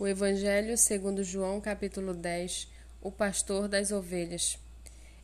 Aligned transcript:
O 0.00 0.06
Evangelho 0.06 0.78
segundo 0.78 1.22
João, 1.22 1.60
capítulo 1.60 2.14
10, 2.14 2.68
o 3.02 3.12
pastor 3.12 3.68
das 3.68 3.92
ovelhas. 3.92 4.58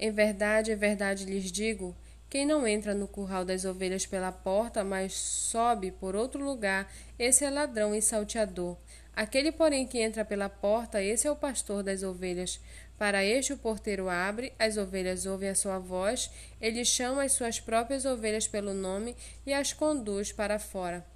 Em 0.00 0.10
verdade, 0.10 0.72
em 0.72 0.76
verdade 0.76 1.26
lhes 1.26 1.52
digo, 1.52 1.94
quem 2.30 2.46
não 2.46 2.66
entra 2.66 2.94
no 2.94 3.06
curral 3.06 3.44
das 3.44 3.66
ovelhas 3.66 4.06
pela 4.06 4.32
porta, 4.32 4.82
mas 4.82 5.12
sobe 5.12 5.90
por 5.90 6.16
outro 6.16 6.42
lugar, 6.42 6.90
esse 7.18 7.44
é 7.44 7.50
ladrão 7.50 7.94
e 7.94 8.00
salteador. 8.00 8.78
Aquele, 9.14 9.52
porém, 9.52 9.86
que 9.86 10.00
entra 10.00 10.24
pela 10.24 10.48
porta, 10.48 11.02
esse 11.02 11.26
é 11.26 11.30
o 11.30 11.36
pastor 11.36 11.82
das 11.82 12.02
ovelhas. 12.02 12.58
Para 12.96 13.22
este 13.22 13.52
o 13.52 13.58
porteiro 13.58 14.08
abre, 14.08 14.54
as 14.58 14.78
ovelhas 14.78 15.26
ouvem 15.26 15.50
a 15.50 15.54
sua 15.54 15.78
voz, 15.78 16.30
ele 16.58 16.82
chama 16.82 17.24
as 17.24 17.32
suas 17.32 17.60
próprias 17.60 18.06
ovelhas 18.06 18.48
pelo 18.48 18.72
nome 18.72 19.14
e 19.44 19.52
as 19.52 19.74
conduz 19.74 20.32
para 20.32 20.58
fora. 20.58 21.11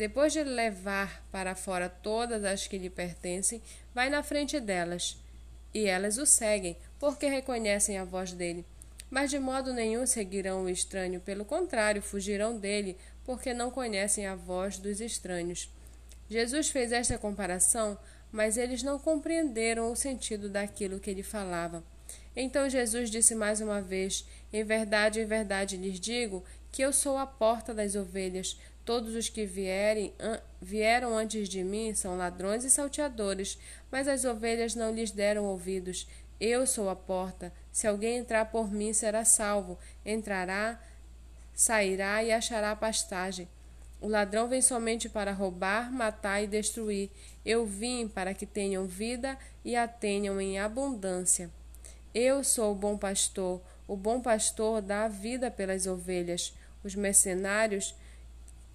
Depois 0.00 0.32
de 0.32 0.42
levar 0.42 1.22
para 1.30 1.54
fora 1.54 1.86
todas 1.86 2.42
as 2.42 2.66
que 2.66 2.78
lhe 2.78 2.88
pertencem, 2.88 3.60
vai 3.94 4.08
na 4.08 4.22
frente 4.22 4.58
delas. 4.58 5.22
E 5.74 5.84
elas 5.84 6.16
o 6.16 6.24
seguem, 6.24 6.74
porque 6.98 7.26
reconhecem 7.26 7.98
a 7.98 8.04
voz 8.04 8.32
dele. 8.32 8.64
Mas 9.10 9.28
de 9.28 9.38
modo 9.38 9.74
nenhum 9.74 10.06
seguirão 10.06 10.64
o 10.64 10.70
estranho, 10.70 11.20
pelo 11.20 11.44
contrário, 11.44 12.00
fugirão 12.00 12.56
dele, 12.56 12.96
porque 13.26 13.52
não 13.52 13.70
conhecem 13.70 14.26
a 14.26 14.34
voz 14.34 14.78
dos 14.78 15.02
estranhos. 15.02 15.70
Jesus 16.30 16.70
fez 16.70 16.92
esta 16.92 17.18
comparação, 17.18 17.98
mas 18.32 18.56
eles 18.56 18.82
não 18.82 18.98
compreenderam 18.98 19.92
o 19.92 19.96
sentido 19.96 20.48
daquilo 20.48 20.98
que 20.98 21.10
ele 21.10 21.22
falava. 21.22 21.84
Então 22.34 22.70
Jesus 22.70 23.10
disse 23.10 23.34
mais 23.34 23.60
uma 23.60 23.82
vez: 23.82 24.26
Em 24.50 24.64
verdade, 24.64 25.20
em 25.20 25.26
verdade 25.26 25.76
lhes 25.76 26.00
digo 26.00 26.42
que 26.72 26.80
eu 26.80 26.90
sou 26.90 27.18
a 27.18 27.26
porta 27.26 27.74
das 27.74 27.94
ovelhas. 27.94 28.56
Todos 28.90 29.14
os 29.14 29.28
que 29.28 29.46
vierem, 29.46 30.12
an, 30.18 30.40
vieram 30.60 31.16
antes 31.16 31.48
de 31.48 31.62
mim 31.62 31.94
são 31.94 32.16
ladrões 32.16 32.64
e 32.64 32.70
salteadores, 32.70 33.56
mas 33.88 34.08
as 34.08 34.24
ovelhas 34.24 34.74
não 34.74 34.92
lhes 34.92 35.12
deram 35.12 35.44
ouvidos. 35.44 36.08
Eu 36.40 36.66
sou 36.66 36.88
a 36.90 36.96
porta. 36.96 37.52
Se 37.70 37.86
alguém 37.86 38.16
entrar 38.16 38.46
por 38.46 38.68
mim, 38.68 38.92
será 38.92 39.24
salvo. 39.24 39.78
Entrará, 40.04 40.82
sairá 41.54 42.24
e 42.24 42.32
achará 42.32 42.74
pastagem. 42.74 43.46
O 44.00 44.08
ladrão 44.08 44.48
vem 44.48 44.60
somente 44.60 45.08
para 45.08 45.30
roubar, 45.30 45.92
matar 45.92 46.42
e 46.42 46.48
destruir. 46.48 47.10
Eu 47.46 47.64
vim 47.64 48.08
para 48.08 48.34
que 48.34 48.44
tenham 48.44 48.86
vida 48.86 49.38
e 49.64 49.76
a 49.76 49.86
tenham 49.86 50.40
em 50.40 50.58
abundância. 50.58 51.48
Eu 52.12 52.42
sou 52.42 52.72
o 52.72 52.74
bom 52.74 52.98
pastor. 52.98 53.62
O 53.86 53.96
bom 53.96 54.20
pastor 54.20 54.82
dá 54.82 55.06
vida 55.06 55.48
pelas 55.48 55.86
ovelhas. 55.86 56.52
Os 56.82 56.96
mercenários 56.96 57.94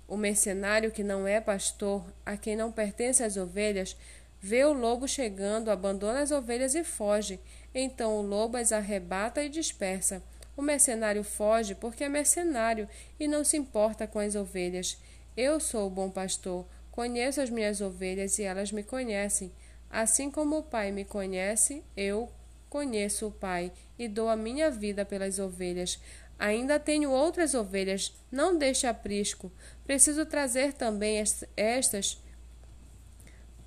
o 0.08 0.16
mercenário 0.18 0.92
que 0.92 1.04
não 1.04 1.28
é 1.28 1.42
pastor, 1.42 2.06
a 2.26 2.38
quem 2.38 2.56
não 2.56 2.72
pertence 2.72 3.24
as 3.24 3.38
ovelhas, 3.38 3.98
vê 4.40 4.64
o 4.64 4.74
lobo 4.74 5.08
chegando, 5.08 5.72
abandona 5.72 6.22
as 6.22 6.32
ovelhas 6.32 6.76
e 6.76 6.84
foge. 6.84 7.40
Então 7.74 8.18
o 8.18 8.22
lobo 8.22 8.58
as 8.58 8.72
arrebata 8.72 9.44
e 9.44 9.50
dispersa. 9.50 10.22
O 10.56 10.62
mercenário 10.62 11.24
foge 11.24 11.76
porque 11.76 12.04
é 12.04 12.10
mercenário 12.10 12.88
e 13.20 13.28
não 13.28 13.44
se 13.44 13.58
importa 13.58 14.08
com 14.08 14.20
as 14.20 14.36
ovelhas. 14.36 14.98
Eu 15.36 15.60
sou 15.60 15.88
o 15.88 15.90
bom 15.90 16.10
pastor, 16.10 16.66
conheço 16.92 17.42
as 17.42 17.50
minhas 17.50 17.82
ovelhas 17.82 18.40
e 18.40 18.44
elas 18.44 18.72
me 18.72 18.84
conhecem. 18.84 19.52
Assim 19.90 20.32
como 20.32 20.60
o 20.60 20.64
Pai 20.64 20.92
me 20.92 21.04
conhece, 21.04 21.84
eu 21.98 22.30
conheço 22.70 23.28
o 23.28 23.32
Pai 23.32 23.72
e 23.98 24.08
dou 24.08 24.30
a 24.30 24.36
minha 24.36 24.70
vida 24.70 25.04
pelas 25.04 25.40
ovelhas. 25.40 26.00
Ainda 26.38 26.80
tenho 26.80 27.12
outras 27.12 27.54
ovelhas, 27.54 28.14
não 28.32 28.58
deixe 28.58 28.86
aprisco. 28.86 29.52
Preciso 29.86 30.26
trazer 30.26 30.74
também 30.74 31.24
estas. 31.56 32.22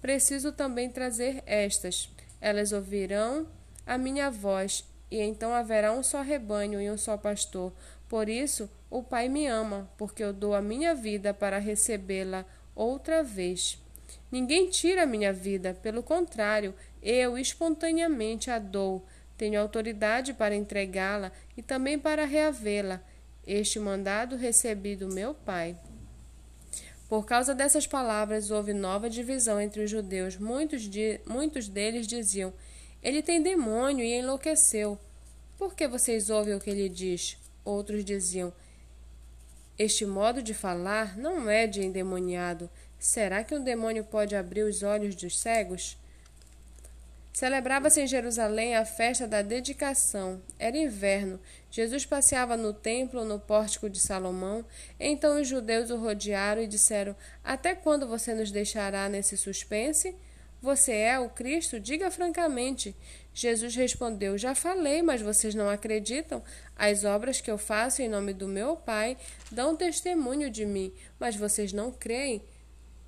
Preciso 0.00 0.52
também 0.52 0.90
trazer 0.90 1.42
estas. 1.46 2.10
Elas 2.40 2.72
ouvirão 2.72 3.46
a 3.86 3.96
minha 3.96 4.30
voz, 4.30 4.84
e 5.10 5.18
então 5.18 5.52
haverá 5.52 5.92
um 5.92 6.02
só 6.02 6.20
rebanho 6.20 6.80
e 6.80 6.90
um 6.90 6.98
só 6.98 7.16
pastor. 7.16 7.72
Por 8.08 8.28
isso, 8.28 8.70
o 8.90 9.02
Pai 9.02 9.28
me 9.28 9.46
ama, 9.46 9.90
porque 9.96 10.22
eu 10.22 10.32
dou 10.32 10.54
a 10.54 10.62
minha 10.62 10.94
vida 10.94 11.32
para 11.34 11.58
recebê-la 11.58 12.44
outra 12.74 13.22
vez. 13.22 13.82
Ninguém 14.30 14.68
tira 14.68 15.02
a 15.02 15.06
minha 15.06 15.32
vida, 15.32 15.74
pelo 15.82 16.02
contrário, 16.02 16.74
eu 17.02 17.38
espontaneamente 17.38 18.50
a 18.50 18.58
dou. 18.58 19.04
Tenho 19.38 19.60
autoridade 19.60 20.34
para 20.34 20.56
entregá-la 20.56 21.30
e 21.56 21.62
também 21.62 21.96
para 21.96 22.26
reavê-la. 22.26 23.00
Este 23.46 23.78
mandado 23.78 24.36
recebi 24.36 24.96
do 24.96 25.06
meu 25.06 25.32
Pai. 25.32 25.76
Por 27.08 27.24
causa 27.24 27.54
dessas 27.54 27.86
palavras, 27.86 28.50
houve 28.50 28.74
nova 28.74 29.08
divisão 29.08 29.60
entre 29.60 29.84
os 29.84 29.90
judeus. 29.90 30.36
Muitos, 30.36 30.82
de, 30.82 31.20
muitos 31.24 31.68
deles 31.68 32.06
diziam: 32.06 32.52
Ele 33.00 33.22
tem 33.22 33.40
demônio 33.40 34.04
e 34.04 34.18
enlouqueceu. 34.18 34.98
Por 35.56 35.74
que 35.74 35.86
vocês 35.86 36.28
ouvem 36.28 36.54
o 36.54 36.60
que 36.60 36.68
ele 36.68 36.88
diz? 36.88 37.38
Outros 37.64 38.04
diziam: 38.04 38.52
Este 39.78 40.04
modo 40.04 40.42
de 40.42 40.52
falar 40.52 41.16
não 41.16 41.48
é 41.48 41.66
de 41.66 41.80
endemoniado. 41.80 42.68
Será 42.98 43.44
que 43.44 43.54
um 43.54 43.62
demônio 43.62 44.04
pode 44.04 44.34
abrir 44.34 44.64
os 44.64 44.82
olhos 44.82 45.14
dos 45.14 45.38
cegos? 45.38 45.96
Celebrava-se 47.38 48.00
em 48.00 48.06
Jerusalém 48.08 48.74
a 48.74 48.84
festa 48.84 49.24
da 49.24 49.42
dedicação. 49.42 50.42
Era 50.58 50.76
inverno. 50.76 51.38
Jesus 51.70 52.04
passeava 52.04 52.56
no 52.56 52.72
templo, 52.72 53.24
no 53.24 53.38
pórtico 53.38 53.88
de 53.88 54.00
Salomão. 54.00 54.64
Então 54.98 55.40
os 55.40 55.46
judeus 55.46 55.88
o 55.88 55.96
rodearam 55.96 56.60
e 56.60 56.66
disseram: 56.66 57.14
Até 57.44 57.76
quando 57.76 58.08
você 58.08 58.34
nos 58.34 58.50
deixará 58.50 59.08
nesse 59.08 59.36
suspense? 59.36 60.16
Você 60.60 60.90
é 60.90 61.16
o 61.20 61.30
Cristo? 61.30 61.78
Diga 61.78 62.10
francamente. 62.10 62.92
Jesus 63.32 63.76
respondeu: 63.76 64.36
Já 64.36 64.52
falei, 64.52 65.00
mas 65.00 65.22
vocês 65.22 65.54
não 65.54 65.70
acreditam. 65.70 66.42
As 66.74 67.04
obras 67.04 67.40
que 67.40 67.52
eu 67.52 67.56
faço 67.56 68.02
em 68.02 68.08
nome 68.08 68.32
do 68.32 68.48
meu 68.48 68.74
Pai 68.74 69.16
dão 69.48 69.76
testemunho 69.76 70.50
de 70.50 70.66
mim, 70.66 70.92
mas 71.20 71.36
vocês 71.36 71.72
não 71.72 71.92
creem, 71.92 72.42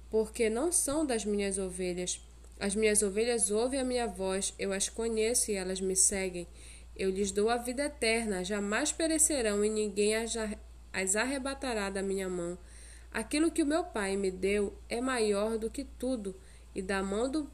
porque 0.09 0.49
não 0.49 0.71
são 0.71 1.05
das 1.05 1.25
minhas 1.25 1.59
ovelhas. 1.59 2.30
As 2.61 2.75
minhas 2.75 3.03
ovelhas 3.03 3.51
ouvem 3.51 3.81
a 3.81 3.85
minha 3.85 4.07
voz, 4.07 4.53
eu 4.59 4.71
as 4.71 4.87
conheço 4.87 5.51
e 5.51 5.55
elas 5.55 5.81
me 5.81 5.97
seguem. 5.97 6.47
Eu 6.95 7.09
lhes 7.09 7.33
dou 7.33 7.49
a 7.49 7.57
vida 7.57 7.85
eterna, 7.85 8.45
jamais 8.45 8.93
perecerão 8.93 9.65
e 9.65 9.71
ninguém 9.71 10.15
as 10.15 11.17
arrebatará 11.17 11.89
da 11.89 12.03
minha 12.03 12.29
mão. 12.29 12.59
Aquilo 13.11 13.51
que 13.51 13.63
o 13.63 13.67
meu 13.67 13.83
Pai 13.83 14.15
me 14.15 14.31
deu 14.31 14.77
é 14.91 15.01
maior 15.01 15.57
do 15.57 15.71
que 15.71 15.85
tudo, 15.85 16.37
e 16.75 16.83
da 16.83 17.03
mão 17.03 17.31
do 17.31 17.51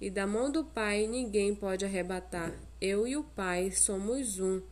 e 0.00 0.08
da 0.08 0.26
mão 0.26 0.50
do 0.50 0.64
Pai 0.64 1.06
ninguém 1.06 1.54
pode 1.54 1.84
arrebatar. 1.84 2.54
Eu 2.80 3.06
e 3.06 3.14
o 3.14 3.22
Pai 3.22 3.72
somos 3.72 4.38
um. 4.38 4.62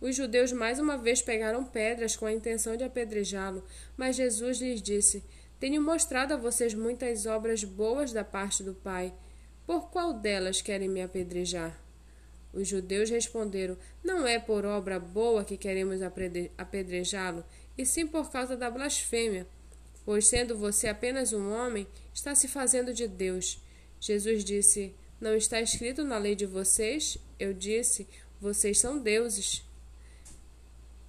Os 0.00 0.16
judeus 0.16 0.50
mais 0.50 0.80
uma 0.80 0.98
vez 0.98 1.22
pegaram 1.22 1.64
pedras 1.64 2.16
com 2.16 2.26
a 2.26 2.32
intenção 2.32 2.76
de 2.76 2.82
apedrejá-lo, 2.82 3.62
mas 3.96 4.16
Jesus 4.16 4.60
lhes 4.60 4.82
disse: 4.82 5.22
tenho 5.62 5.80
mostrado 5.80 6.34
a 6.34 6.36
vocês 6.36 6.74
muitas 6.74 7.24
obras 7.24 7.62
boas 7.62 8.12
da 8.12 8.24
parte 8.24 8.64
do 8.64 8.74
Pai. 8.74 9.14
Por 9.64 9.90
qual 9.90 10.12
delas 10.12 10.60
querem 10.60 10.88
me 10.88 11.00
apedrejar? 11.00 11.80
Os 12.52 12.66
judeus 12.66 13.08
responderam: 13.10 13.78
Não 14.02 14.26
é 14.26 14.40
por 14.40 14.64
obra 14.64 14.98
boa 14.98 15.44
que 15.44 15.56
queremos 15.56 16.00
apedrejá-lo, 16.58 17.44
e 17.78 17.86
sim 17.86 18.08
por 18.08 18.28
causa 18.28 18.56
da 18.56 18.68
blasfêmia. 18.68 19.46
Pois, 20.04 20.26
sendo 20.26 20.58
você 20.58 20.88
apenas 20.88 21.32
um 21.32 21.52
homem, 21.52 21.86
está 22.12 22.34
se 22.34 22.48
fazendo 22.48 22.92
de 22.92 23.06
Deus. 23.06 23.62
Jesus 24.00 24.44
disse: 24.44 24.92
Não 25.20 25.36
está 25.36 25.60
escrito 25.60 26.02
na 26.02 26.18
lei 26.18 26.34
de 26.34 26.44
vocês? 26.44 27.16
Eu 27.38 27.54
disse: 27.54 28.08
Vocês 28.40 28.80
são 28.80 28.98
deuses. 28.98 29.64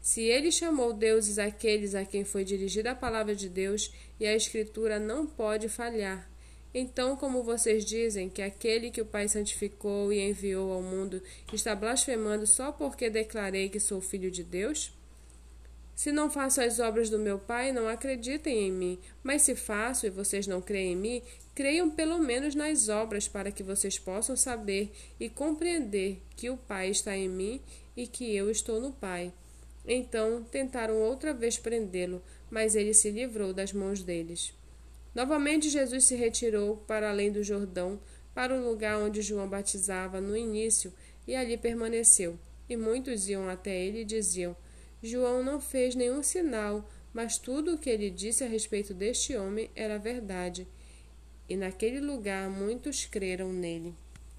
Se 0.03 0.19
ele 0.19 0.51
chamou 0.51 0.91
deuses 0.91 1.39
aqueles 1.39 1.95
a 1.95 2.03
quem 2.03 2.25
foi 2.25 2.43
dirigida 2.43 2.91
a 2.91 2.95
palavra 2.95 3.33
de 3.33 3.47
Deus, 3.47 3.89
e 4.19 4.25
a 4.25 4.35
Escritura 4.35 4.99
não 4.99 5.25
pode 5.25 5.69
falhar. 5.69 6.29
Então, 6.73 7.15
como 7.15 7.41
vocês 7.41 7.85
dizem 7.85 8.27
que 8.27 8.41
aquele 8.41 8.91
que 8.91 8.99
o 8.99 9.05
Pai 9.05 9.29
santificou 9.29 10.11
e 10.11 10.19
enviou 10.19 10.73
ao 10.73 10.81
mundo 10.81 11.23
está 11.53 11.73
blasfemando 11.73 12.45
só 12.45 12.69
porque 12.69 13.09
declarei 13.09 13.69
que 13.69 13.79
sou 13.79 14.01
filho 14.01 14.29
de 14.29 14.43
Deus? 14.43 14.91
Se 15.95 16.11
não 16.11 16.29
faço 16.29 16.59
as 16.59 16.79
obras 16.81 17.09
do 17.09 17.17
meu 17.17 17.39
Pai, 17.39 17.71
não 17.71 17.87
acreditem 17.87 18.67
em 18.67 18.71
mim. 18.73 18.99
Mas 19.23 19.43
se 19.43 19.55
faço 19.55 20.05
e 20.05 20.09
vocês 20.09 20.45
não 20.47 20.61
creem 20.61 20.91
em 20.91 20.97
mim, 20.97 21.21
creiam 21.55 21.89
pelo 21.89 22.19
menos 22.19 22.55
nas 22.55 22.89
obras, 22.89 23.29
para 23.29 23.53
que 23.53 23.63
vocês 23.63 23.97
possam 23.97 24.35
saber 24.35 24.91
e 25.17 25.29
compreender 25.29 26.21
que 26.35 26.49
o 26.49 26.57
Pai 26.57 26.89
está 26.89 27.15
em 27.15 27.29
mim 27.29 27.61
e 27.95 28.05
que 28.05 28.35
eu 28.35 28.51
estou 28.51 28.81
no 28.81 28.91
Pai. 28.91 29.31
Então 29.85 30.43
tentaram 30.43 31.01
outra 31.01 31.33
vez 31.33 31.57
prendê-lo, 31.57 32.21
mas 32.49 32.75
ele 32.75 32.93
se 32.93 33.11
livrou 33.11 33.53
das 33.53 33.73
mãos 33.73 34.01
deles. 34.01 34.53
Novamente 35.13 35.69
Jesus 35.69 36.05
se 36.05 36.15
retirou 36.15 36.77
para 36.87 37.09
além 37.09 37.31
do 37.31 37.43
Jordão, 37.43 37.99
para 38.33 38.55
o 38.55 38.63
lugar 38.63 38.97
onde 38.97 39.21
João 39.21 39.47
batizava 39.47 40.19
no 40.19 40.35
início, 40.35 40.91
e 41.27 41.35
ali 41.35 41.57
permaneceu. 41.57 42.37
E 42.67 42.75
muitos 42.75 43.27
iam 43.29 43.47
até 43.47 43.75
ele 43.75 44.01
e 44.01 44.05
diziam: 44.05 44.55
João 45.01 45.43
não 45.43 45.59
fez 45.59 45.95
nenhum 45.95 46.23
sinal, 46.23 46.89
mas 47.13 47.37
tudo 47.37 47.75
o 47.75 47.77
que 47.77 47.89
ele 47.89 48.09
disse 48.09 48.43
a 48.43 48.47
respeito 48.47 48.93
deste 48.93 49.35
homem 49.35 49.69
era 49.75 49.99
verdade. 49.99 50.67
e 51.47 51.57
naquele 51.57 51.99
lugar 51.99 52.49
muitos 52.49 53.05
creram 53.05 53.51
nele. 53.51 53.93